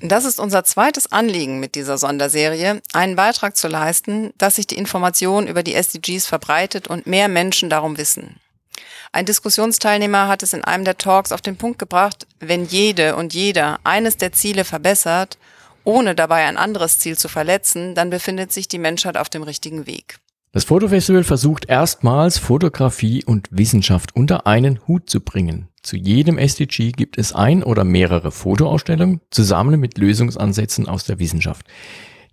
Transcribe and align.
Das 0.00 0.26
ist 0.26 0.38
unser 0.38 0.62
zweites 0.64 1.10
Anliegen 1.10 1.58
mit 1.58 1.74
dieser 1.74 1.96
Sonderserie, 1.96 2.82
einen 2.92 3.16
Beitrag 3.16 3.56
zu 3.56 3.66
leisten, 3.66 4.32
dass 4.36 4.56
sich 4.56 4.66
die 4.66 4.76
Information 4.76 5.46
über 5.46 5.62
die 5.62 5.74
SDGs 5.74 6.26
verbreitet 6.26 6.86
und 6.86 7.06
mehr 7.06 7.28
Menschen 7.28 7.70
darum 7.70 7.96
wissen. 7.96 8.36
Ein 9.12 9.24
Diskussionsteilnehmer 9.24 10.28
hat 10.28 10.42
es 10.42 10.52
in 10.52 10.64
einem 10.64 10.84
der 10.84 10.98
Talks 10.98 11.32
auf 11.32 11.40
den 11.40 11.56
Punkt 11.56 11.78
gebracht, 11.78 12.26
wenn 12.40 12.66
jede 12.66 13.16
und 13.16 13.32
jeder 13.32 13.78
eines 13.84 14.18
der 14.18 14.32
Ziele 14.32 14.64
verbessert, 14.64 15.38
ohne 15.84 16.14
dabei 16.14 16.44
ein 16.44 16.58
anderes 16.58 16.98
Ziel 16.98 17.16
zu 17.16 17.28
verletzen, 17.28 17.94
dann 17.94 18.10
befindet 18.10 18.52
sich 18.52 18.68
die 18.68 18.78
Menschheit 18.78 19.16
auf 19.16 19.30
dem 19.30 19.44
richtigen 19.44 19.86
Weg. 19.86 20.18
Das 20.52 20.64
Fotofestival 20.64 21.24
versucht 21.24 21.68
erstmals 21.68 22.38
Fotografie 22.38 23.24
und 23.24 23.48
Wissenschaft 23.50 24.14
unter 24.14 24.46
einen 24.46 24.86
Hut 24.86 25.08
zu 25.08 25.20
bringen. 25.20 25.68
Zu 25.86 25.96
jedem 25.96 26.36
SDG 26.36 26.90
gibt 26.90 27.16
es 27.16 27.32
ein 27.32 27.62
oder 27.62 27.84
mehrere 27.84 28.32
Fotoausstellungen 28.32 29.20
zusammen 29.30 29.78
mit 29.78 29.98
Lösungsansätzen 29.98 30.88
aus 30.88 31.04
der 31.04 31.20
Wissenschaft. 31.20 31.64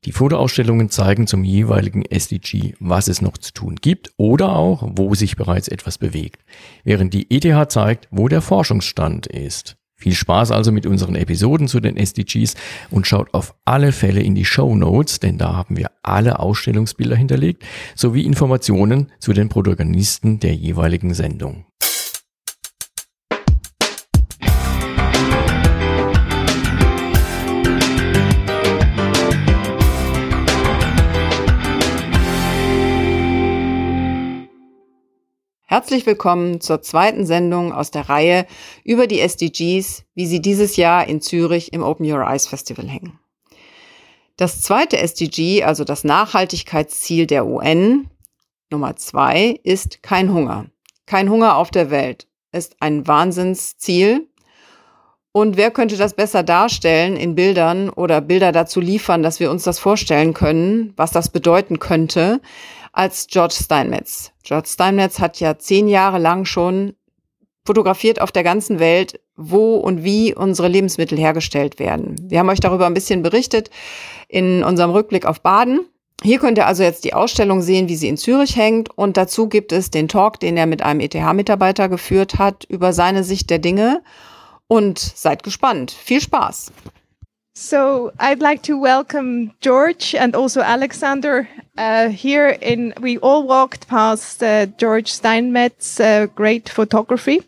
Die 0.05 0.11
Fotoausstellungen 0.11 0.89
zeigen 0.89 1.27
zum 1.27 1.43
jeweiligen 1.43 2.03
SDG, 2.03 2.73
was 2.79 3.07
es 3.07 3.21
noch 3.21 3.37
zu 3.37 3.53
tun 3.53 3.75
gibt 3.75 4.09
oder 4.17 4.55
auch, 4.55 4.89
wo 4.95 5.13
sich 5.13 5.35
bereits 5.35 5.67
etwas 5.67 5.99
bewegt, 5.99 6.43
während 6.83 7.13
die 7.13 7.29
ETH 7.29 7.71
zeigt, 7.71 8.07
wo 8.09 8.27
der 8.27 8.41
Forschungsstand 8.41 9.27
ist. 9.27 9.77
Viel 9.95 10.15
Spaß 10.15 10.49
also 10.49 10.71
mit 10.71 10.87
unseren 10.87 11.15
Episoden 11.15 11.67
zu 11.67 11.79
den 11.79 11.95
SDGs 11.95 12.55
und 12.89 13.05
schaut 13.05 13.35
auf 13.35 13.53
alle 13.65 13.91
Fälle 13.91 14.21
in 14.21 14.33
die 14.33 14.45
Show 14.45 14.75
Notes, 14.75 15.19
denn 15.19 15.37
da 15.37 15.55
haben 15.55 15.77
wir 15.77 15.91
alle 16.01 16.39
Ausstellungsbilder 16.39 17.15
hinterlegt, 17.15 17.63
sowie 17.95 18.25
Informationen 18.25 19.11
zu 19.19 19.31
den 19.31 19.47
Protagonisten 19.47 20.39
der 20.39 20.55
jeweiligen 20.55 21.13
Sendung. 21.13 21.67
Herzlich 35.73 36.05
willkommen 36.05 36.61
zur 36.61 36.83
zweiten 36.83 37.25
Sendung 37.25 37.73
aus 37.73 37.89
der 37.89 38.07
Reihe 38.07 38.45
über 38.83 39.07
die 39.07 39.19
SDGs, 39.19 40.03
wie 40.13 40.27
sie 40.27 40.39
dieses 40.39 40.75
Jahr 40.75 41.07
in 41.07 41.19
Zürich 41.19 41.73
im 41.73 41.81
Open 41.81 42.05
Your 42.05 42.21
Eyes 42.27 42.45
Festival 42.45 42.87
hängen. 42.87 43.17
Das 44.37 44.61
zweite 44.61 44.99
SDG, 44.99 45.63
also 45.63 45.83
das 45.83 46.03
Nachhaltigkeitsziel 46.03 47.25
der 47.25 47.47
UN, 47.47 48.07
Nummer 48.69 48.97
zwei, 48.97 49.59
ist 49.63 50.03
kein 50.03 50.31
Hunger. 50.31 50.67
Kein 51.07 51.31
Hunger 51.31 51.57
auf 51.57 51.71
der 51.71 51.89
Welt 51.89 52.27
ist 52.51 52.75
ein 52.79 53.07
Wahnsinnsziel. 53.07 54.27
Und 55.31 55.57
wer 55.57 55.71
könnte 55.71 55.97
das 55.97 56.13
besser 56.13 56.43
darstellen 56.43 57.15
in 57.15 57.33
Bildern 57.33 57.89
oder 57.89 58.21
Bilder 58.21 58.51
dazu 58.51 58.79
liefern, 58.79 59.23
dass 59.23 59.39
wir 59.39 59.49
uns 59.49 59.63
das 59.63 59.79
vorstellen 59.79 60.35
können, 60.35 60.93
was 60.97 61.09
das 61.09 61.29
bedeuten 61.29 61.79
könnte, 61.79 62.41
als 62.93 63.27
George 63.27 63.55
Steinmetz. 63.61 64.31
George 64.43 64.69
Steinmetz 64.69 65.19
hat 65.19 65.39
ja 65.39 65.57
zehn 65.57 65.87
Jahre 65.87 66.19
lang 66.19 66.45
schon 66.45 66.93
fotografiert 67.65 68.21
auf 68.21 68.31
der 68.31 68.43
ganzen 68.43 68.79
Welt, 68.79 69.19
wo 69.35 69.75
und 69.77 70.03
wie 70.03 70.33
unsere 70.33 70.67
Lebensmittel 70.67 71.17
hergestellt 71.17 71.79
werden. 71.79 72.15
Wir 72.29 72.39
haben 72.39 72.49
euch 72.49 72.59
darüber 72.59 72.85
ein 72.85 72.93
bisschen 72.93 73.23
berichtet 73.23 73.69
in 74.27 74.63
unserem 74.63 74.91
Rückblick 74.91 75.25
auf 75.25 75.41
Baden. 75.41 75.81
Hier 76.21 76.39
könnt 76.39 76.57
ihr 76.57 76.67
also 76.67 76.83
jetzt 76.83 77.03
die 77.03 77.13
Ausstellung 77.13 77.61
sehen, 77.61 77.89
wie 77.89 77.95
sie 77.95 78.07
in 78.07 78.17
Zürich 78.17 78.55
hängt. 78.55 78.95
Und 78.97 79.17
dazu 79.17 79.49
gibt 79.49 79.71
es 79.71 79.91
den 79.91 80.07
Talk, 80.07 80.39
den 80.39 80.55
er 80.55 80.67
mit 80.67 80.81
einem 80.81 80.99
ETH-Mitarbeiter 81.01 81.89
geführt 81.89 82.37
hat 82.37 82.63
über 82.65 82.93
seine 82.93 83.23
Sicht 83.23 83.49
der 83.49 83.59
Dinge. 83.59 84.03
Und 84.67 84.99
seid 84.99 85.43
gespannt. 85.43 85.91
Viel 85.91 86.21
Spaß! 86.21 86.71
So 87.55 88.11
I'd 88.19 88.41
like 88.41 88.63
to 88.63 88.79
welcome 88.79 89.51
George 89.61 90.15
and 90.15 90.35
also 90.35 90.61
Alexander 90.61 91.47
uh, 91.77 92.09
here. 92.09 92.47
In 92.49 92.95
we 92.99 93.19
all 93.19 93.45
walked 93.45 93.87
past 93.87 94.41
uh, 94.41 94.65
George 94.65 95.11
Steinmetz's 95.11 95.99
uh, 95.99 96.25
great 96.33 96.67
photography, 96.67 97.43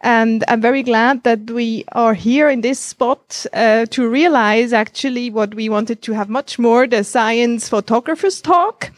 and 0.00 0.42
I'm 0.48 0.62
very 0.62 0.82
glad 0.82 1.24
that 1.24 1.50
we 1.50 1.84
are 1.92 2.14
here 2.14 2.48
in 2.48 2.62
this 2.62 2.80
spot 2.80 3.44
uh, 3.52 3.84
to 3.90 4.08
realize 4.08 4.72
actually 4.72 5.28
what 5.28 5.54
we 5.54 5.68
wanted 5.68 6.00
to 6.00 6.14
have 6.14 6.30
much 6.30 6.58
more 6.58 6.86
the 6.86 7.04
science 7.04 7.68
photographers 7.68 8.40
talk. 8.40 8.90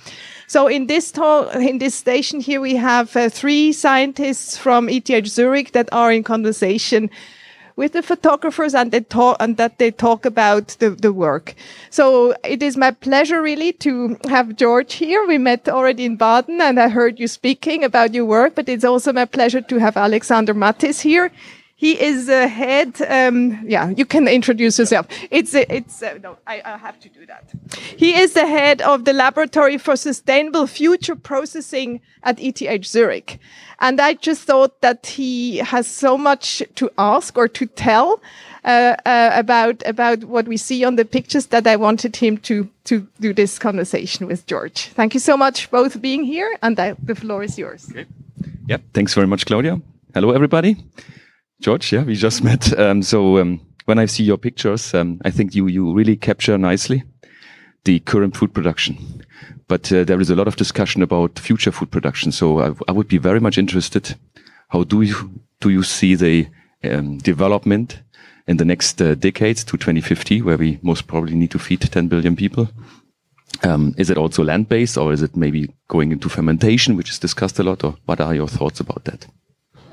So 0.47 0.69
in 0.69 0.87
this 0.87 1.11
talk, 1.11 1.53
in 1.57 1.79
this 1.79 1.97
station 1.97 2.39
here, 2.39 2.61
we 2.61 2.77
have 2.77 3.17
uh, 3.17 3.29
three 3.29 3.73
scientists 3.73 4.57
from 4.57 4.89
ETH 4.89 5.27
Zurich 5.27 5.73
that 5.73 5.89
are 5.91 6.13
in 6.13 6.23
conversation 6.23 7.11
with 7.77 7.93
the 7.93 8.03
photographers 8.03 8.75
and 8.75 8.91
they 8.91 9.01
talk 9.01 9.37
and 9.41 9.57
that 9.57 9.79
they 9.79 9.91
talk 9.91 10.25
about 10.25 10.69
the, 10.79 10.91
the 10.91 11.13
work. 11.13 11.55
So 11.91 12.35
it 12.45 12.63
is 12.63 12.77
my 12.77 12.91
pleasure 12.91 13.43
really 13.43 13.73
to 13.75 14.19
have 14.29 14.57
George 14.57 14.95
here. 14.95 15.27
We 15.27 15.39
met 15.39 15.69
already 15.69 16.05
in 16.05 16.17
Baden 16.17 16.61
and 16.61 16.79
I 16.79 16.89
heard 16.89 17.19
you 17.19 17.29
speaking 17.29 17.85
about 17.85 18.15
your 18.15 18.25
work, 18.25 18.55
but 18.55 18.69
it's 18.69 18.85
also 18.85 19.13
my 19.13 19.25
pleasure 19.25 19.61
to 19.61 19.79
have 19.79 19.97
Alexander 19.97 20.55
Mathys 20.55 21.01
here. 21.01 21.31
He 21.83 22.01
is 22.01 22.27
the 22.27 22.47
head. 22.47 23.03
Um, 23.09 23.59
yeah, 23.67 23.89
you 23.89 24.07
can 24.07 24.29
introduce 24.29 24.79
yourself. 24.79 25.09
It's 25.33 25.53
it's 25.53 26.01
no, 26.23 26.37
I, 26.47 26.63
I 26.65 26.77
have 26.77 27.01
to 27.01 27.09
do 27.09 27.27
that. 27.27 27.53
He 27.97 28.15
is 28.15 28.35
the 28.35 28.47
head 28.47 28.81
of 28.83 29.05
the 29.05 29.13
Laboratory 29.13 29.79
for 29.79 29.97
Sustainable 29.97 30.69
Food 30.69 31.05
Processing 31.25 32.01
at 32.23 32.39
ETH 32.39 32.87
Zurich, 32.87 33.41
and 33.81 34.01
I 34.01 34.15
just 34.15 34.43
thought 34.43 34.81
that 34.81 35.07
he 35.07 35.57
has 35.57 35.89
so 35.89 36.17
much 36.17 36.63
to 36.77 36.89
ask 36.99 37.37
or 37.37 37.49
to 37.49 37.67
tell 37.67 38.21
uh, 38.65 38.95
uh, 39.05 39.31
about 39.35 39.83
about 39.85 40.23
what 40.23 40.47
we 40.47 40.57
see 40.57 40.85
on 40.85 40.95
the 40.95 41.05
pictures 41.05 41.47
that 41.47 41.67
I 41.67 41.75
wanted 41.75 42.15
him 42.15 42.39
to 42.43 42.69
to 42.85 43.09
do 43.19 43.35
this 43.35 43.59
conversation 43.59 44.29
with 44.29 44.47
George. 44.47 44.93
Thank 44.95 45.15
you 45.15 45.21
so 45.21 45.37
much 45.37 45.69
both 45.73 46.01
being 46.01 46.23
here, 46.23 46.57
and 46.63 46.79
I, 46.79 46.95
the 47.03 47.17
floor 47.17 47.43
is 47.43 47.59
yours. 47.59 47.91
Okay. 47.91 48.07
Yep. 48.69 48.83
Thanks 48.95 49.15
very 49.15 49.27
much, 49.27 49.47
Claudia. 49.47 49.81
Hello, 50.15 50.31
everybody. 50.31 50.77
George, 51.63 51.93
yeah, 51.93 52.03
we 52.03 52.17
just 52.17 52.43
met. 52.51 52.77
Um, 52.79 53.03
so 53.03 53.39
um, 53.39 53.61
when 53.85 53.99
I 53.99 54.07
see 54.07 54.25
your 54.25 54.39
pictures, 54.39 54.93
um, 54.95 55.21
I 55.25 55.31
think 55.31 55.55
you 55.55 55.69
you 55.69 55.95
really 55.95 56.17
capture 56.17 56.59
nicely 56.59 57.05
the 57.85 58.01
current 58.01 58.37
food 58.37 58.53
production. 58.53 59.25
But 59.69 59.93
uh, 59.93 60.05
there 60.05 60.21
is 60.21 60.31
a 60.31 60.35
lot 60.35 60.49
of 60.49 60.57
discussion 60.57 61.03
about 61.03 61.39
future 61.39 61.73
food 61.73 61.91
production. 61.91 62.33
So 62.33 62.61
I, 62.61 62.75
I 62.89 62.93
would 62.93 63.09
be 63.09 63.19
very 63.19 63.41
much 63.41 63.59
interested. 63.59 64.17
How 64.69 64.85
do 64.85 65.03
you 65.03 65.43
do 65.61 65.71
you 65.71 65.83
see 65.83 66.17
the 66.17 66.49
um, 66.85 67.19
development 67.19 68.03
in 68.49 68.57
the 68.57 68.65
next 68.65 69.01
uh, 69.01 69.15
decades 69.15 69.63
to 69.65 69.77
2050, 69.77 70.43
where 70.43 70.59
we 70.59 70.81
most 70.83 71.07
probably 71.07 71.35
need 71.35 71.53
to 71.53 71.59
feed 71.59 71.81
10 71.81 72.09
billion 72.09 72.35
people? 72.35 72.69
Um, 73.63 73.95
is 73.97 74.11
it 74.11 74.19
also 74.19 74.43
land 74.43 74.69
based, 74.69 74.99
or 74.99 75.13
is 75.13 75.23
it 75.23 75.37
maybe 75.37 75.73
going 75.87 76.11
into 76.11 76.29
fermentation, 76.29 76.97
which 76.97 77.11
is 77.11 77.21
discussed 77.21 77.61
a 77.61 77.63
lot? 77.63 77.85
Or 77.85 77.95
what 78.07 78.21
are 78.21 78.35
your 78.35 78.49
thoughts 78.49 78.81
about 78.81 79.05
that? 79.05 79.29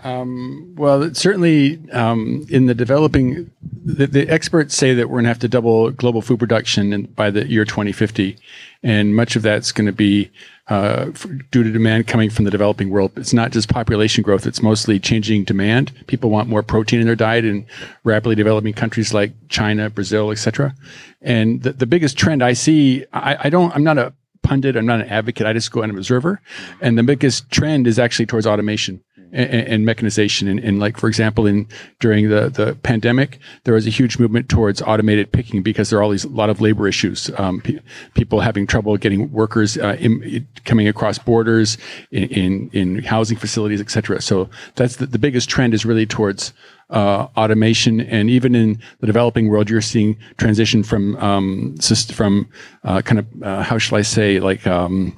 Um, 0.04 0.74
well, 0.78 1.14
certainly 1.14 1.80
um, 1.92 2.46
in 2.50 2.68
the 2.68 2.76
developing, 2.76 3.52
the, 3.62 4.08
the, 4.08 4.30
experts 4.30 4.76
say 4.76 4.94
that 4.94 5.10
we're 5.10 5.16
going 5.16 5.26
to 5.26 5.30
have 5.30 5.40
to 5.40 5.48
double 5.48 5.92
global 5.92 6.22
food 6.22 6.40
production 6.40 6.94
in, 6.94 7.04
by 7.04 7.30
the 7.30 7.48
year 7.48 7.66
2050, 7.66 8.38
and 8.84 9.16
much 9.16 9.36
of 9.36 9.42
that's 9.42 9.72
going 9.72 9.88
to 9.88 9.92
be 9.92 10.32
uh, 10.68 11.06
due 11.52 11.64
to 11.64 11.72
demand 11.72 12.08
coming 12.08 12.30
from 12.30 12.46
the 12.46 12.52
developing 12.52 12.90
world. 12.90 13.12
It's 13.18 13.34
not 13.34 13.52
just 13.52 13.70
population 13.70 14.22
growth; 14.22 14.46
it's 14.46 14.62
mostly 14.62 15.00
changing 15.00 15.44
demand. 15.44 15.92
People 16.08 16.30
want 16.30 16.48
more 16.48 16.64
protein 16.64 17.00
in 17.00 17.06
their 17.06 17.16
diet 17.16 17.44
in 17.44 17.66
rapidly 18.04 18.36
developing 18.36 18.74
countries 18.74 19.14
like 19.14 19.34
China, 19.50 19.90
Brazil, 19.90 20.32
etc. 20.32 20.76
And 21.22 21.62
the, 21.64 21.74
the 21.74 21.86
biggest 21.86 22.18
trend 22.18 22.44
I 22.44 22.54
see, 22.54 23.06
I, 23.12 23.38
I 23.46 23.50
don't, 23.50 23.76
I'm 23.76 23.84
not 23.84 23.98
a 23.98 24.14
pundit, 24.50 24.76
I'm 24.76 24.86
not 24.86 25.02
an 25.02 25.08
advocate. 25.08 25.46
I 25.46 25.54
just 25.54 25.72
go 25.72 25.82
and 25.82 25.96
observer, 25.96 26.42
and 26.82 26.98
the 26.98 27.04
biggest 27.04 27.52
trend 27.52 27.88
is 27.88 28.00
actually 28.00 28.26
towards 28.26 28.48
automation 28.48 29.04
and, 29.32 29.68
and 29.68 29.86
mechanization. 29.86 30.48
And, 30.48 30.60
and, 30.60 30.80
like, 30.80 30.98
for 30.98 31.08
example, 31.08 31.46
in 31.46 31.68
during 32.00 32.30
the, 32.30 32.50
the 32.50 32.76
pandemic, 32.82 33.40
there 33.64 33.74
was 33.74 33.86
a 33.86 33.90
huge 33.90 34.20
movement 34.20 34.50
towards 34.50 34.82
automated 34.82 35.32
picking 35.32 35.62
because 35.62 35.90
there 35.90 36.00
are 36.00 36.04
all 36.04 36.10
these 36.10 36.24
a 36.24 36.30
lot 36.30 36.50
of 36.50 36.62
labor 36.62 36.88
issues. 36.88 37.30
Um, 37.38 37.62
pe- 37.62 37.80
people 38.14 38.40
having 38.40 38.66
trouble 38.68 38.98
getting 38.98 39.32
workers 39.32 39.78
uh, 39.78 39.98
in, 40.00 40.48
coming 40.66 40.88
across 40.88 41.18
borders 41.18 41.78
in, 42.12 42.24
in, 42.30 42.70
in 42.74 43.04
housing 43.04 43.38
facilities, 43.38 43.82
etc. 43.82 44.22
So 44.22 44.50
that's 44.76 44.98
the, 44.98 45.06
the 45.06 45.20
biggest 45.20 45.50
trend 45.50 45.74
is 45.74 45.86
really 45.86 46.06
towards 46.06 46.54
uh, 46.90 47.28
automation, 47.38 48.02
and 48.02 48.30
even 48.30 48.56
in 48.56 48.82
the 49.00 49.08
developing 49.08 49.48
world, 49.48 49.70
you're 49.70 49.82
seeing 49.82 50.18
transition 50.38 50.84
from 50.84 51.16
um, 51.18 51.76
from 52.14 52.50
uh, 52.84 53.02
kind 53.02 53.20
of 53.20 53.28
uh, 53.44 53.64
how 53.64 53.78
shall 53.78 53.98
I 53.98 54.02
say 54.02 54.40
like 54.40 54.66
um, 54.66 55.16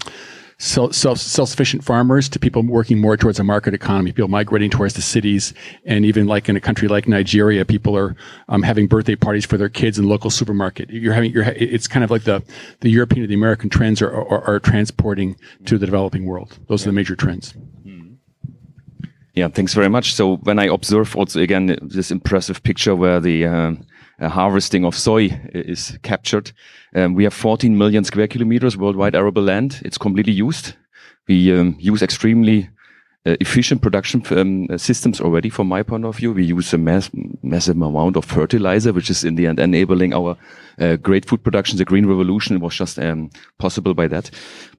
self, 0.62 0.94
self-sufficient 0.94 1.84
farmers 1.84 2.30
to 2.30 2.40
people 2.40 2.62
working 2.62 3.00
more 3.00 3.18
towards 3.18 3.40
a 3.40 3.44
market 3.44 3.74
economy, 3.74 4.12
people 4.12 4.28
migrating 4.28 4.70
towards 4.70 4.94
the 4.94 5.02
cities. 5.02 5.54
And 5.86 6.06
even 6.06 6.28
like 6.28 6.48
in 6.48 6.56
a 6.56 6.62
country 6.62 6.88
like 6.88 7.08
Nigeria, 7.08 7.66
people 7.66 7.98
are 7.98 8.16
um, 8.48 8.62
having 8.62 8.88
birthday 8.88 9.16
parties 9.16 9.46
for 9.46 9.58
their 9.58 9.70
kids 9.70 9.98
in 9.98 10.06
the 10.06 10.10
local 10.10 10.30
supermarket. 10.30 10.90
You're 10.90 11.14
having, 11.14 11.32
you're, 11.32 11.44
it's 11.44 11.88
kind 11.88 12.04
of 12.04 12.12
like 12.12 12.24
the, 12.24 12.44
the 12.82 12.90
European 12.90 13.24
or 13.24 13.28
the 13.28 13.34
American 13.34 13.70
trends 13.70 14.02
are, 14.02 14.14
are, 14.14 14.44
are 14.44 14.60
transporting 14.60 15.36
to 15.66 15.78
the 15.78 15.86
developing 15.86 16.26
world. 16.26 16.60
Those 16.68 16.82
yeah. 16.82 16.90
are 16.90 16.92
the 16.92 16.96
major 16.96 17.16
trends. 17.16 17.56
Yeah, 19.34 19.48
thanks 19.48 19.74
very 19.74 19.90
much. 19.90 20.14
So 20.14 20.38
when 20.38 20.60
I 20.60 20.66
observe 20.66 21.16
also 21.16 21.40
again 21.40 21.78
this 21.82 22.12
impressive 22.12 22.64
picture 22.64 22.96
where 22.96 23.20
the 23.20 23.46
uh, 23.46 23.72
uh, 24.20 24.30
harvesting 24.30 24.86
of 24.86 24.96
soy 24.96 25.30
is 25.54 25.98
captured. 26.04 26.52
Um, 26.96 27.16
we 27.16 27.24
have 27.24 27.34
14 27.34 27.78
million 27.78 28.04
square 28.04 28.28
kilometers 28.28 28.78
worldwide 28.78 29.16
arable 29.16 29.42
land. 29.42 29.82
It's 29.84 29.98
completely 29.98 30.34
used. 30.34 30.76
We 31.28 31.58
um, 31.58 31.76
use 31.80 32.02
extremely 32.02 32.70
efficient 33.26 33.82
production 33.82 34.24
um, 34.32 34.78
systems 34.78 35.22
already 35.22 35.50
from 35.50 35.68
my 35.68 35.84
point 35.84 36.06
of 36.06 36.18
view. 36.18 36.34
We 36.34 36.44
use 36.44 36.74
a 36.74 36.78
mass, 36.78 37.10
massive 37.44 37.80
amount 37.80 38.18
of 38.18 38.26
fertilizer, 38.26 38.94
which 38.94 39.10
is 39.12 39.24
in 39.24 39.36
the 39.36 39.46
end 39.46 39.60
enabling 39.60 40.14
our 40.14 40.36
uh, 40.80 40.96
great 40.96 41.26
food 41.26 41.44
production. 41.44 41.78
The 41.78 41.86
green 41.86 42.08
revolution 42.08 42.60
was 42.60 42.76
just 42.76 42.98
um, 42.98 43.30
possible 43.60 43.94
by 43.94 44.08
that. 44.08 44.32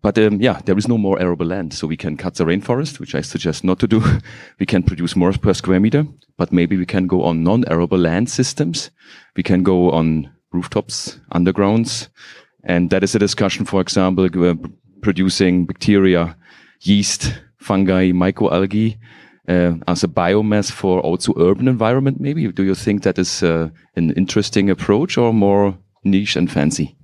But 0.02 0.18
um, 0.18 0.40
yeah, 0.40 0.60
there 0.64 0.76
is 0.76 0.88
no 0.88 0.98
more 0.98 1.20
arable 1.20 1.46
land. 1.46 1.72
So 1.72 1.86
we 1.86 1.96
can 1.96 2.16
cut 2.16 2.34
the 2.34 2.44
rainforest, 2.44 2.98
which 2.98 3.14
I 3.14 3.20
suggest 3.20 3.62
not 3.62 3.78
to 3.78 3.86
do. 3.86 4.02
we 4.58 4.66
can 4.66 4.82
produce 4.82 5.14
more 5.14 5.32
per 5.32 5.54
square 5.54 5.80
meter, 5.80 6.04
but 6.36 6.52
maybe 6.52 6.76
we 6.76 6.86
can 6.86 7.06
go 7.06 7.22
on 7.22 7.44
non-arable 7.44 7.98
land 7.98 8.28
systems. 8.28 8.90
We 9.36 9.44
can 9.44 9.62
go 9.62 9.92
on 9.92 10.32
rooftops, 10.52 11.20
undergrounds. 11.32 12.08
And 12.64 12.90
that 12.90 13.04
is 13.04 13.14
a 13.14 13.20
discussion, 13.20 13.64
for 13.64 13.80
example, 13.80 14.24
uh, 14.24 14.54
producing 15.00 15.66
bacteria, 15.66 16.36
yeast, 16.80 17.34
fungi, 17.62 18.12
microalgae 18.12 18.97
uh, 19.49 19.75
as 19.87 20.05
a 20.05 20.09
biomass 20.09 20.70
for 20.70 21.00
also 21.00 21.32
urban 21.38 21.69
environment. 21.69 22.20
Maybe 22.20 22.50
do 22.53 22.62
you 22.62 22.75
think 22.75 23.03
that 23.03 23.19
is 23.19 23.43
uh, 23.43 23.70
an 23.97 24.12
interesting 24.12 24.70
approach 24.70 25.19
or 25.19 25.32
more 25.32 25.76
niche 26.05 26.37
and 26.37 26.50
fancy? 26.50 26.97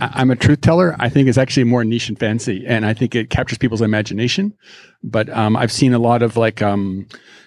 I'm 0.00 0.30
a 0.30 0.36
truth 0.36 0.60
teller. 0.60 0.94
I 0.98 1.08
think 1.08 1.28
it's 1.28 1.38
actually 1.38 1.64
more 1.64 1.84
niche 1.84 2.08
and 2.08 2.18
fancy, 2.18 2.64
and 2.66 2.84
I 2.84 2.94
think 2.94 3.14
it 3.14 3.30
captures 3.30 3.58
people's 3.58 3.82
imagination. 3.82 4.52
But 5.02 5.28
um, 5.30 5.56
I've 5.56 5.72
seen 5.72 5.94
a 5.94 5.98
lot 5.98 6.22
of 6.22 6.36
like 6.36 6.62
um, 6.62 7.06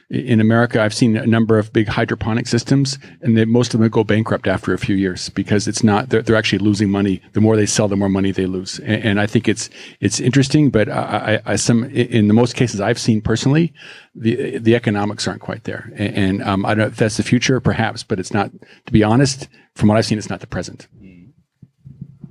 in 0.09 0.41
America, 0.41 0.81
I've 0.81 0.93
seen 0.93 1.15
a 1.15 1.27
number 1.27 1.59
of 1.59 1.71
big 1.71 1.87
hydroponic 1.87 2.47
systems, 2.47 2.97
and 3.21 3.37
they, 3.37 3.45
most 3.45 3.75
of 3.75 3.79
them 3.79 3.89
go 3.89 4.03
bankrupt 4.03 4.47
after 4.47 4.73
a 4.73 4.77
few 4.79 4.95
years 4.95 5.29
because 5.29 5.67
it's 5.67 5.83
not 5.83 6.09
they're, 6.09 6.23
they're 6.23 6.35
actually 6.35 6.59
losing 6.59 6.89
money. 6.89 7.21
The 7.33 7.41
more 7.41 7.55
they 7.55 7.67
sell, 7.67 7.87
the 7.87 7.95
more 7.95 8.09
money 8.09 8.31
they 8.31 8.47
lose. 8.47 8.79
And, 8.79 9.03
and 9.03 9.21
I 9.21 9.27
think 9.27 9.47
it's 9.47 9.69
it's 9.99 10.19
interesting, 10.19 10.71
but 10.71 10.89
I, 10.89 11.41
I, 11.45 11.55
some 11.57 11.83
in 11.83 12.27
the 12.27 12.33
most 12.33 12.55
cases 12.55 12.81
I've 12.81 12.99
seen 12.99 13.21
personally, 13.21 13.71
the 14.15 14.57
the 14.57 14.75
economics 14.75 15.27
aren't 15.27 15.41
quite 15.41 15.65
there. 15.65 15.91
And, 15.95 16.15
and 16.15 16.43
um, 16.43 16.65
I 16.65 16.69
don't 16.69 16.79
know 16.79 16.87
if 16.87 16.97
that's 16.97 17.17
the 17.17 17.23
future, 17.23 17.59
perhaps, 17.59 18.01
but 18.01 18.19
it's 18.19 18.33
not. 18.33 18.51
To 18.87 18.91
be 18.91 19.03
honest, 19.03 19.47
from 19.75 19.89
what 19.89 19.97
I've 19.97 20.05
seen, 20.05 20.17
it's 20.17 20.29
not 20.29 20.39
the 20.39 20.47
present. 20.47 20.87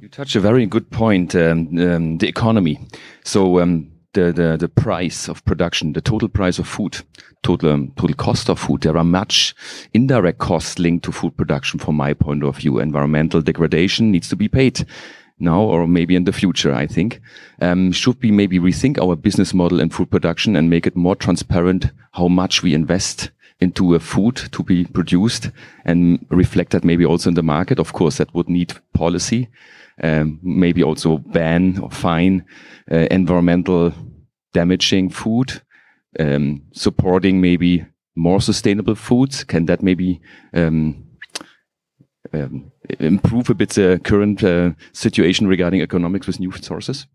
You 0.09 0.13
touch 0.13 0.37
a 0.37 0.41
very 0.41 0.65
good 0.65 0.91
point. 0.91 1.35
Um, 1.35 1.69
um, 1.79 2.17
the 2.17 2.29
economy. 2.29 2.81
So 3.25 3.61
um, 3.61 3.91
the, 4.15 4.33
the, 4.33 4.57
the 4.57 4.69
price 4.71 5.29
of 5.29 5.45
production, 5.45 5.93
the 5.93 6.01
total 6.01 6.31
price 6.31 6.59
of 6.59 6.67
food, 6.67 6.97
total, 7.43 7.73
um, 7.73 7.93
total 7.95 8.17
cost 8.17 8.49
of 8.49 8.59
food. 8.59 8.81
There 8.81 8.97
are 8.97 9.05
much 9.05 9.55
indirect 9.93 10.39
costs 10.39 10.79
linked 10.79 11.05
to 11.05 11.13
food 11.13 11.37
production 11.37 11.79
from 11.79 11.97
my 11.97 12.15
point 12.15 12.43
of 12.43 12.57
view. 12.57 12.79
Environmental 12.79 13.43
degradation 13.43 14.11
needs 14.11 14.31
to 14.31 14.37
be 14.37 14.49
paid 14.49 14.87
now 15.39 15.61
or 15.61 15.87
maybe 15.87 16.17
in 16.17 16.25
the 16.25 16.33
future, 16.33 16.73
I 16.73 16.87
think. 16.87 17.21
Um, 17.61 17.93
should 17.93 18.17
we 18.23 18.31
maybe 18.31 18.59
rethink 18.59 18.99
our 18.99 19.15
business 19.15 19.53
model 19.53 19.79
in 19.79 19.91
food 19.91 20.11
production 20.11 20.57
and 20.57 20.71
make 20.71 20.87
it 20.87 20.97
more 20.97 21.17
transparent 21.17 21.91
how 22.13 22.29
much 22.29 22.63
we 22.63 22.73
invest 22.73 23.31
into 23.61 23.95
a 23.95 24.01
food 24.01 24.37
to 24.53 24.63
be 24.63 24.87
produced 24.87 25.51
and 25.85 26.25
reflect 26.31 26.71
that 26.71 26.83
maybe 26.83 27.05
also 27.05 27.29
in 27.29 27.35
the 27.35 27.43
market? 27.43 27.79
Of 27.79 27.93
course, 27.93 28.17
that 28.17 28.33
would 28.33 28.49
need 28.49 28.73
policy 28.95 29.51
um, 30.03 30.39
maybe 30.43 30.83
also 30.83 31.19
ban 31.19 31.79
or 31.79 31.91
fine 31.91 32.45
uh, 32.91 33.07
environmental 33.11 33.93
damaging 34.53 35.11
food, 35.11 35.63
um, 36.19 36.63
supporting 36.73 37.41
maybe 37.41 37.87
more 38.17 38.41
sustainable 38.41 38.95
foods. 38.95 39.45
Can 39.45 39.67
that 39.67 39.83
maybe 39.83 40.21
um, 40.55 41.05
um 42.33 42.73
improve 42.99 43.51
a 43.51 43.55
bit 43.55 43.71
the 43.71 44.01
current 44.05 44.43
uh, 44.43 44.71
situation 44.93 45.47
regarding 45.47 45.83
economics 45.83 46.27
with 46.27 46.41
new 46.41 46.53
sources? 46.53 47.07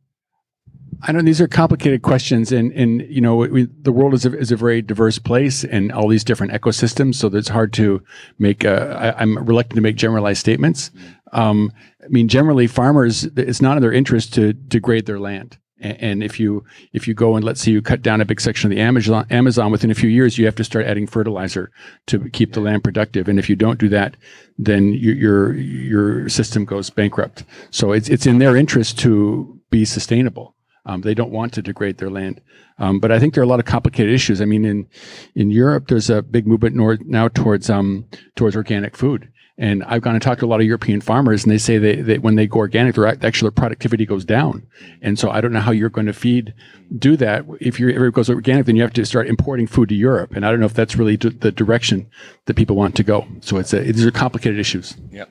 I 1.06 1.12
know 1.12 1.22
these 1.22 1.42
are 1.42 1.48
complicated 1.48 2.02
questions, 2.02 2.52
and 2.52 2.72
and 2.72 3.02
you 3.10 3.20
know 3.20 3.36
we, 3.36 3.68
the 3.82 3.92
world 3.92 4.14
is 4.14 4.26
a, 4.26 4.38
is 4.38 4.52
a 4.52 4.56
very 4.56 4.82
diverse 4.82 5.20
place, 5.20 5.66
and 5.66 5.92
all 5.92 6.08
these 6.08 6.24
different 6.24 6.54
ecosystems. 6.54 7.16
So 7.16 7.28
it's 7.28 7.50
hard 7.50 7.74
to 7.74 8.02
make. 8.40 8.64
Uh, 8.64 9.14
I, 9.18 9.22
am 9.22 9.38
reluctant 9.38 9.76
to 9.76 9.82
make 9.82 9.98
generalized 9.98 10.40
statements. 10.40 10.92
Um, 11.34 11.74
I 12.02 12.08
mean, 12.08 12.30
generally, 12.30 12.68
farmers 12.68 13.26
it's 13.26 13.62
not 13.62 13.76
in 13.76 13.82
their 13.82 13.92
interest 13.92 14.34
to 14.36 14.54
degrade 14.54 15.06
their 15.06 15.20
land. 15.20 15.58
And, 15.80 16.24
if 16.24 16.40
you 16.40 16.64
if 16.94 17.10
you 17.10 17.14
go 17.14 17.36
and 17.36 17.44
let's 17.44 17.60
say 17.60 17.72
you 17.72 17.82
cut 17.82 18.02
down 18.02 18.22
a 18.22 18.26
big 18.26 18.40
section 18.40 18.72
of 18.72 18.76
the 18.76 18.82
Amazon, 18.82 19.28
Amazon 19.30 19.70
within 19.70 19.92
a 19.92 19.96
few 19.96 20.10
years, 20.10 20.38
you 20.38 20.46
have 20.46 20.56
to 20.56 20.64
start 20.64 20.86
adding 20.86 21.08
fertilizer 21.08 21.72
to 22.08 22.30
keep 22.30 22.54
the 22.54 22.62
land 22.62 22.86
productive. 22.86 23.28
And 23.28 23.38
if 23.38 23.50
you 23.50 23.58
don't 23.58 23.80
do 23.80 23.90
that, 23.90 24.16
then 24.58 24.94
your 24.94 25.16
your, 25.16 25.54
your 25.54 26.30
system 26.30 26.64
goes 26.64 26.90
bankrupt. 26.90 27.44
So 27.72 27.92
it's 27.92 28.08
it's 28.08 28.26
in 28.26 28.40
their 28.40 28.56
interest 28.56 28.98
to 29.00 29.60
be 29.72 29.84
sustainable. 29.84 30.56
Um, 30.86 31.02
they 31.02 31.14
don't 31.14 31.32
want 31.32 31.54
to 31.54 31.62
degrade 31.62 31.98
their 31.98 32.10
land. 32.10 32.42
Um, 32.78 33.00
but 33.00 33.12
I 33.12 33.20
think 33.20 33.34
there 33.34 33.42
are 33.42 33.46
a 33.46 33.50
lot 33.50 33.60
of 33.60 33.66
complicated 33.66 34.14
issues. 34.14 34.42
I 34.42 34.46
mean, 34.46 34.66
in 34.66 34.88
in 35.36 35.50
Europe, 35.52 35.88
there's 35.88 36.10
a 36.10 36.22
big 36.22 36.46
movement 36.46 36.76
nor- 36.76 37.00
now 37.06 37.30
towards 37.30 37.70
um, 37.70 38.06
towards 38.36 38.56
organic 38.56 38.98
food, 38.98 39.32
And 39.58 39.84
I've 39.84 40.02
gone 40.02 40.16
and 40.16 40.22
talked 40.22 40.40
to 40.40 40.48
a 40.48 40.48
lot 40.48 40.62
of 40.62 40.66
European 40.66 41.00
farmers, 41.00 41.44
and 41.44 41.52
they 41.52 41.60
say 41.60 41.78
they, 41.78 42.02
that 42.02 42.24
when 42.24 42.36
they 42.36 42.48
go 42.48 42.58
organic, 42.58 42.96
their 42.96 43.06
actual 43.06 43.52
productivity 43.52 44.04
goes 44.04 44.26
down. 44.26 44.66
And 45.00 45.20
so 45.20 45.30
I 45.30 45.42
don't 45.42 45.54
know 45.54 45.60
how 45.60 45.72
you're 45.72 45.90
going 45.90 46.08
to 46.08 46.14
feed, 46.14 46.56
do 46.98 47.16
that. 47.18 47.46
If 47.60 47.80
you're 47.80 47.92
ever 47.92 48.10
goes 48.10 48.32
organic, 48.32 48.66
then 48.66 48.76
you 48.76 48.82
have 48.82 48.94
to 48.94 49.06
start 49.06 49.28
importing 49.28 49.68
food 49.68 49.90
to 49.90 49.96
Europe. 49.96 50.32
And 50.36 50.44
I 50.44 50.50
don't 50.50 50.60
know 50.60 50.66
if 50.66 50.74
that's 50.74 50.96
really 50.96 51.18
the 51.18 51.52
direction 51.52 52.10
that 52.46 52.56
people 52.56 52.76
want 52.76 52.96
to 52.96 53.04
go. 53.04 53.28
So 53.42 53.58
it's 53.58 53.74
a, 53.74 53.80
these 53.80 54.06
are 54.06 54.12
complicated 54.12 54.60
issues. 54.60 54.98
Yeah. 55.12 55.26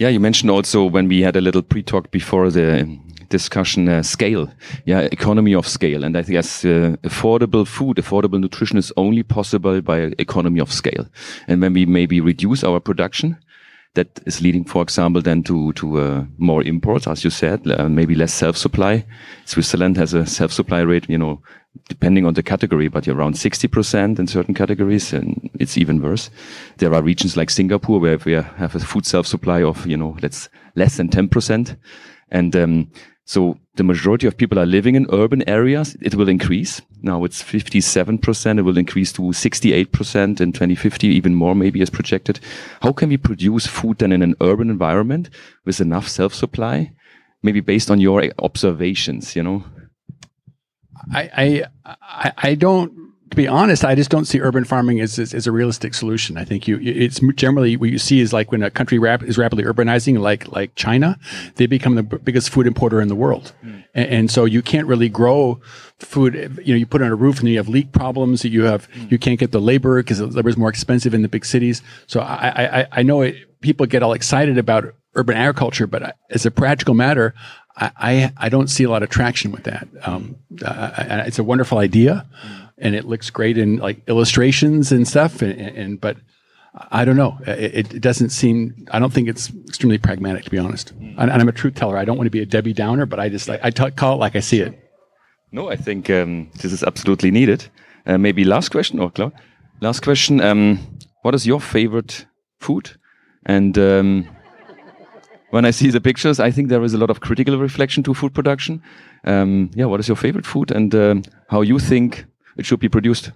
Yeah, 0.00 0.08
you 0.08 0.18
mentioned 0.18 0.50
also 0.50 0.84
when 0.84 1.06
we 1.06 1.22
had 1.22 1.36
a 1.36 1.40
little 1.40 1.62
pre-talk 1.62 2.10
before 2.10 2.50
the 2.50 2.98
discussion 3.28 3.88
uh, 3.88 4.02
scale 4.02 4.48
yeah 4.84 5.00
economy 5.12 5.54
of 5.54 5.66
scale 5.66 6.04
and 6.04 6.16
i 6.16 6.22
guess 6.22 6.64
uh, 6.64 6.96
affordable 7.02 7.66
food 7.66 7.96
affordable 7.96 8.40
nutrition 8.40 8.78
is 8.78 8.92
only 8.96 9.22
possible 9.22 9.80
by 9.80 10.12
economy 10.18 10.60
of 10.60 10.72
scale 10.72 11.06
and 11.48 11.60
when 11.60 11.72
we 11.72 11.86
maybe 11.86 12.20
reduce 12.20 12.64
our 12.64 12.80
production 12.80 13.36
that 13.96 14.20
is 14.26 14.40
leading, 14.40 14.64
for 14.64 14.82
example, 14.82 15.20
then 15.20 15.42
to 15.42 15.72
to 15.72 15.98
uh, 15.98 16.24
more 16.38 16.62
imports, 16.62 17.06
as 17.08 17.24
you 17.24 17.30
said, 17.30 17.66
uh, 17.66 17.88
maybe 17.88 18.14
less 18.14 18.32
self-supply. 18.32 19.04
Switzerland 19.44 19.96
has 19.96 20.14
a 20.14 20.24
self-supply 20.24 20.80
rate, 20.80 21.08
you 21.08 21.18
know, 21.18 21.42
depending 21.88 22.26
on 22.26 22.34
the 22.34 22.42
category, 22.42 22.88
but 22.88 23.08
around 23.08 23.34
60% 23.34 24.18
in 24.18 24.26
certain 24.26 24.54
categories, 24.54 25.12
and 25.12 25.50
it's 25.58 25.76
even 25.76 26.00
worse. 26.00 26.30
There 26.78 26.94
are 26.94 27.02
regions 27.02 27.36
like 27.36 27.50
Singapore 27.50 28.00
where 28.00 28.18
we 28.18 28.32
have 28.32 28.74
a 28.74 28.80
food 28.80 29.06
self-supply 29.06 29.62
of, 29.62 29.86
you 29.86 29.96
know, 29.96 30.16
let's 30.22 30.48
less 30.74 30.96
than 30.96 31.08
10%. 31.08 31.76
And 32.30 32.56
um, 32.56 32.90
so 33.26 33.58
the 33.74 33.82
majority 33.82 34.28
of 34.28 34.36
people 34.36 34.56
are 34.56 34.66
living 34.66 34.94
in 34.94 35.08
urban 35.12 35.46
areas. 35.48 35.96
It 36.00 36.14
will 36.14 36.28
increase. 36.28 36.80
Now 37.02 37.24
it's 37.24 37.42
57%. 37.42 38.58
It 38.58 38.62
will 38.62 38.78
increase 38.78 39.12
to 39.14 39.22
68% 39.22 40.40
in 40.40 40.52
2050, 40.52 41.08
even 41.08 41.34
more 41.34 41.56
maybe 41.56 41.82
as 41.82 41.90
projected. 41.90 42.38
How 42.82 42.92
can 42.92 43.08
we 43.08 43.16
produce 43.16 43.66
food 43.66 43.98
then 43.98 44.12
in 44.12 44.22
an 44.22 44.36
urban 44.40 44.70
environment 44.70 45.28
with 45.64 45.80
enough 45.80 46.08
self-supply? 46.08 46.92
Maybe 47.42 47.60
based 47.60 47.90
on 47.90 48.00
your 48.00 48.22
observations, 48.38 49.34
you 49.34 49.42
know? 49.42 49.64
I, 51.12 51.64
I, 51.84 52.32
I 52.38 52.54
don't 52.54 53.12
to 53.30 53.36
be 53.36 53.48
honest, 53.48 53.84
I 53.84 53.94
just 53.94 54.10
don't 54.10 54.24
see 54.24 54.40
urban 54.40 54.64
farming 54.64 55.00
as, 55.00 55.18
as, 55.18 55.34
as, 55.34 55.46
a 55.46 55.52
realistic 55.52 55.94
solution. 55.94 56.38
I 56.38 56.44
think 56.44 56.68
you, 56.68 56.78
it's 56.80 57.20
generally 57.34 57.76
what 57.76 57.90
you 57.90 57.98
see 57.98 58.20
is 58.20 58.32
like 58.32 58.52
when 58.52 58.62
a 58.62 58.70
country 58.70 58.98
rap, 58.98 59.22
is 59.22 59.36
rapidly 59.36 59.64
urbanizing, 59.64 60.20
like 60.20 60.46
like 60.48 60.74
China, 60.76 61.18
they 61.56 61.66
become 61.66 61.96
the 61.96 62.04
b- 62.04 62.18
biggest 62.22 62.50
food 62.50 62.66
importer 62.66 63.00
in 63.00 63.08
the 63.08 63.16
world, 63.16 63.52
mm. 63.64 63.84
and, 63.94 64.08
and, 64.08 64.30
so 64.30 64.44
you 64.44 64.62
can't 64.62 64.86
really 64.86 65.08
grow 65.08 65.60
food. 65.98 66.34
You 66.64 66.74
know, 66.74 66.78
you 66.78 66.86
put 66.86 67.00
it 67.00 67.04
on 67.04 67.10
a 67.10 67.16
roof 67.16 67.40
and 67.40 67.48
you 67.48 67.56
have 67.56 67.68
leak 67.68 67.90
problems. 67.92 68.44
You 68.44 68.64
have 68.64 68.88
mm. 68.92 69.10
you 69.10 69.18
can't 69.18 69.40
get 69.40 69.50
the 69.50 69.60
labor 69.60 70.00
because 70.02 70.18
the 70.18 70.26
labor 70.26 70.48
is 70.48 70.56
more 70.56 70.68
expensive 70.68 71.12
in 71.12 71.22
the 71.22 71.28
big 71.28 71.44
cities. 71.44 71.82
So 72.06 72.20
I 72.20 72.80
I, 72.80 72.86
I 72.92 73.02
know 73.02 73.22
it, 73.22 73.60
people 73.60 73.86
get 73.86 74.02
all 74.02 74.12
excited 74.12 74.56
about 74.56 74.94
urban 75.16 75.36
agriculture, 75.36 75.86
but 75.86 76.16
as 76.30 76.46
a 76.46 76.50
practical 76.50 76.94
matter, 76.94 77.34
I, 77.76 77.90
I, 77.96 78.32
I 78.36 78.48
don't 78.48 78.68
see 78.68 78.84
a 78.84 78.90
lot 78.90 79.02
of 79.02 79.10
traction 79.10 79.50
with 79.50 79.64
that. 79.64 79.88
Um, 80.02 80.36
uh, 80.64 81.24
it's 81.26 81.38
a 81.38 81.44
wonderful 81.44 81.78
idea. 81.78 82.26
And 82.78 82.94
it 82.94 83.06
looks 83.06 83.30
great 83.30 83.56
in 83.56 83.78
like 83.78 84.06
illustrations 84.06 84.92
and 84.92 85.08
stuff. 85.08 85.40
And, 85.40 85.58
and 85.58 86.00
but 86.00 86.18
I 86.90 87.04
don't 87.06 87.16
know. 87.16 87.38
It, 87.46 87.94
it, 87.94 88.00
doesn't 88.02 88.30
seem. 88.30 88.86
I 88.90 88.98
don't 88.98 89.12
think 89.12 89.28
it's 89.28 89.50
extremely 89.66 89.96
pragmatic, 89.96 90.44
to 90.44 90.50
be 90.50 90.58
honest. 90.58 90.90
And, 90.90 91.18
and 91.18 91.32
I'm 91.32 91.48
a 91.48 91.52
truth 91.52 91.74
teller. 91.74 91.96
I 91.96 92.04
don't 92.04 92.18
want 92.18 92.26
to 92.26 92.30
be 92.30 92.42
a 92.42 92.46
Debbie 92.46 92.74
Downer, 92.74 93.06
but 93.06 93.18
I 93.18 93.30
just 93.30 93.48
like 93.48 93.60
I 93.62 93.70
talk, 93.70 93.96
call 93.96 94.14
it 94.14 94.16
like 94.18 94.36
I 94.36 94.40
see 94.40 94.60
it. 94.60 94.78
No, 95.52 95.70
I 95.70 95.76
think 95.76 96.10
um, 96.10 96.50
this 96.60 96.72
is 96.72 96.82
absolutely 96.82 97.30
needed. 97.30 97.66
Uh, 98.04 98.18
maybe 98.18 98.44
last 98.44 98.68
question, 98.68 98.98
or 98.98 99.10
Claude? 99.10 99.32
Last 99.80 100.02
question. 100.02 100.40
Um, 100.40 100.78
what 101.22 101.34
is 101.34 101.46
your 101.46 101.60
favorite 101.60 102.26
food? 102.60 102.90
And 103.46 103.78
um, 103.78 104.28
when 105.50 105.64
I 105.64 105.70
see 105.70 105.90
the 105.90 106.00
pictures, 106.00 106.40
I 106.40 106.50
think 106.50 106.68
there 106.68 106.82
is 106.82 106.94
a 106.94 106.98
lot 106.98 107.10
of 107.10 107.20
critical 107.20 107.58
reflection 107.58 108.02
to 108.04 108.14
food 108.14 108.34
production. 108.34 108.82
Um, 109.24 109.70
yeah, 109.74 109.86
what 109.86 110.00
is 110.00 110.08
your 110.08 110.16
favorite 110.16 110.46
food, 110.46 110.70
and 110.70 110.94
um, 110.94 111.22
how 111.48 111.62
you 111.62 111.78
think 111.78 112.26
it 112.56 112.66
should 112.66 112.80
be 112.80 112.88
produced? 112.88 113.32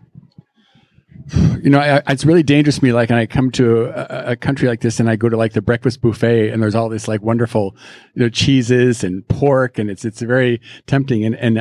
You 1.62 1.70
know, 1.70 1.78
I, 1.78 2.02
it's 2.08 2.24
really 2.24 2.42
dangerous 2.42 2.78
to 2.78 2.84
me. 2.84 2.92
Like, 2.92 3.10
and 3.10 3.18
I 3.18 3.26
come 3.26 3.50
to 3.52 3.84
a, 3.84 4.32
a, 4.32 4.36
country 4.36 4.66
like 4.66 4.80
this, 4.80 4.98
and 4.98 5.08
I 5.08 5.16
go 5.16 5.28
to 5.28 5.36
like 5.36 5.52
the 5.52 5.62
breakfast 5.62 6.00
buffet, 6.00 6.48
and 6.50 6.62
there's 6.62 6.74
all 6.74 6.88
this 6.88 7.06
like 7.06 7.22
wonderful, 7.22 7.76
you 8.14 8.22
know, 8.22 8.28
cheeses 8.28 9.04
and 9.04 9.26
pork, 9.28 9.78
and 9.78 9.90
it's 9.90 10.04
it's 10.04 10.22
very 10.22 10.60
tempting. 10.86 11.24
And 11.24 11.36
and 11.36 11.60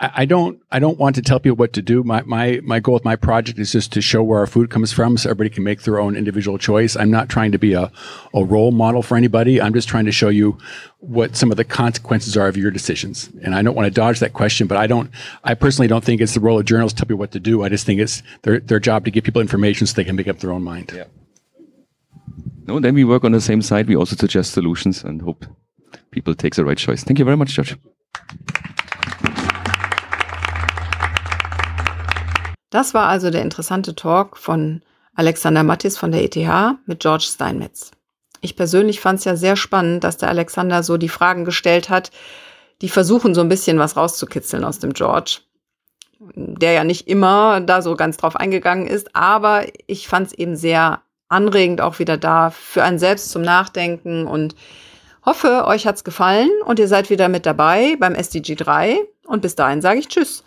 I 0.00 0.24
don't 0.24 0.62
I 0.72 0.78
don't 0.78 0.98
want 0.98 1.14
to 1.16 1.22
tell 1.22 1.38
people 1.38 1.56
what 1.56 1.74
to 1.74 1.82
do. 1.82 2.02
My 2.02 2.22
my 2.22 2.58
my 2.64 2.80
goal 2.80 2.94
with 2.94 3.04
my 3.04 3.16
project 3.16 3.58
is 3.58 3.72
just 3.72 3.92
to 3.92 4.00
show 4.00 4.22
where 4.22 4.38
our 4.38 4.46
food 4.46 4.70
comes 4.70 4.92
from, 4.92 5.18
so 5.18 5.28
everybody 5.28 5.50
can 5.50 5.62
make 5.62 5.82
their 5.82 5.98
own 5.98 6.16
individual 6.16 6.56
choice. 6.56 6.96
I'm 6.96 7.10
not 7.10 7.28
trying 7.28 7.52
to 7.52 7.58
be 7.58 7.74
a 7.74 7.92
a 8.32 8.44
role 8.44 8.70
model 8.70 9.02
for 9.02 9.14
anybody. 9.14 9.60
I'm 9.60 9.74
just 9.74 9.86
trying 9.86 10.06
to 10.06 10.12
show 10.12 10.30
you 10.30 10.56
what 11.00 11.36
some 11.36 11.50
of 11.50 11.58
the 11.58 11.64
consequences 11.64 12.34
are 12.34 12.48
of 12.48 12.56
your 12.56 12.70
decisions. 12.70 13.28
And 13.42 13.54
I 13.54 13.60
don't 13.60 13.74
want 13.74 13.84
to 13.84 13.90
dodge 13.90 14.20
that 14.20 14.32
question, 14.32 14.66
but 14.66 14.78
I 14.78 14.86
don't 14.86 15.10
I 15.44 15.52
personally 15.52 15.88
don't 15.88 16.02
think 16.02 16.22
it's 16.22 16.32
the 16.32 16.40
role 16.40 16.58
of 16.58 16.64
journalists 16.64 16.96
to 16.96 17.02
tell 17.02 17.08
people 17.08 17.18
what 17.18 17.32
to 17.32 17.40
do. 17.40 17.62
I 17.62 17.68
just 17.68 17.84
think 17.84 18.00
it's 18.00 18.22
their 18.40 18.60
their 18.60 18.80
job 18.80 19.04
to 19.04 19.10
give 19.10 19.24
people 19.24 19.42
information 19.42 19.86
so 19.86 19.92
they 19.92 20.04
can 20.04 20.16
make 20.16 20.28
up 20.28 20.38
their 20.38 20.52
own 20.52 20.62
mind. 20.62 20.92
Yeah. 20.94 21.04
No, 22.66 22.80
then 22.80 22.94
we 22.94 23.04
work 23.04 23.24
on 23.24 23.32
the 23.32 23.40
same 23.42 23.60
side. 23.60 23.86
We 23.86 23.96
also 23.96 24.16
suggest 24.16 24.52
solutions 24.52 25.04
and 25.04 25.20
hope 25.20 25.44
people 26.10 26.34
take 26.34 26.54
the 26.54 26.64
right 26.64 26.78
choice. 26.78 27.04
Thank 27.04 27.18
you 27.18 27.26
very 27.26 27.36
much, 27.36 27.52
George. 27.52 27.76
Das 32.74 32.92
war 32.92 33.06
also 33.06 33.30
der 33.30 33.42
interessante 33.42 33.94
Talk 33.94 34.36
von 34.36 34.82
Alexander 35.14 35.62
Mattis 35.62 35.96
von 35.96 36.10
der 36.10 36.24
ETH 36.24 36.76
mit 36.86 36.98
George 36.98 37.26
Steinmetz. 37.32 37.92
Ich 38.40 38.56
persönlich 38.56 38.98
fand 38.98 39.20
es 39.20 39.24
ja 39.24 39.36
sehr 39.36 39.54
spannend, 39.54 40.02
dass 40.02 40.16
der 40.16 40.28
Alexander 40.28 40.82
so 40.82 40.96
die 40.96 41.08
Fragen 41.08 41.44
gestellt 41.44 41.88
hat, 41.88 42.10
die 42.82 42.88
versuchen 42.88 43.32
so 43.32 43.42
ein 43.42 43.48
bisschen 43.48 43.78
was 43.78 43.96
rauszukitzeln 43.96 44.64
aus 44.64 44.80
dem 44.80 44.92
George, 44.92 45.42
der 46.18 46.72
ja 46.72 46.82
nicht 46.82 47.06
immer 47.06 47.60
da 47.60 47.80
so 47.80 47.94
ganz 47.94 48.16
drauf 48.16 48.34
eingegangen 48.34 48.88
ist, 48.88 49.14
aber 49.14 49.66
ich 49.86 50.08
fand 50.08 50.26
es 50.26 50.32
eben 50.32 50.56
sehr 50.56 51.00
anregend 51.28 51.80
auch 51.80 52.00
wieder 52.00 52.16
da 52.16 52.50
für 52.50 52.82
einen 52.82 52.98
selbst 52.98 53.30
zum 53.30 53.42
Nachdenken 53.42 54.26
und 54.26 54.56
hoffe, 55.24 55.64
euch 55.66 55.86
hat's 55.86 56.02
gefallen 56.02 56.50
und 56.64 56.80
ihr 56.80 56.88
seid 56.88 57.08
wieder 57.08 57.28
mit 57.28 57.46
dabei 57.46 57.94
beim 58.00 58.16
SDG 58.16 58.56
3 58.56 58.98
und 59.28 59.42
bis 59.42 59.54
dahin 59.54 59.80
sage 59.80 60.00
ich 60.00 60.08
Tschüss. 60.08 60.42